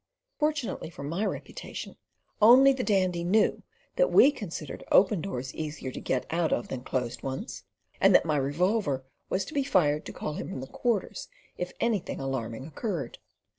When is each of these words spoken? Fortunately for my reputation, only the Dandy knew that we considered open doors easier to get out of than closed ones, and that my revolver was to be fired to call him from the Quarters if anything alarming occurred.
Fortunately 0.39 0.89
for 0.89 1.03
my 1.03 1.23
reputation, 1.23 1.95
only 2.41 2.73
the 2.73 2.83
Dandy 2.83 3.23
knew 3.23 3.61
that 3.97 4.09
we 4.11 4.31
considered 4.31 4.83
open 4.91 5.21
doors 5.21 5.53
easier 5.53 5.91
to 5.91 6.01
get 6.01 6.25
out 6.31 6.51
of 6.51 6.69
than 6.69 6.81
closed 6.83 7.21
ones, 7.21 7.65
and 7.99 8.15
that 8.15 8.25
my 8.25 8.37
revolver 8.37 9.05
was 9.29 9.45
to 9.45 9.53
be 9.53 9.63
fired 9.63 10.03
to 10.07 10.11
call 10.11 10.33
him 10.33 10.49
from 10.49 10.59
the 10.59 10.65
Quarters 10.65 11.27
if 11.55 11.71
anything 11.79 12.19
alarming 12.19 12.65
occurred. 12.65 13.19